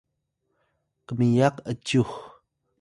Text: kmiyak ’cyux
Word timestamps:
kmiyak 1.07 1.55
’cyux 1.85 2.11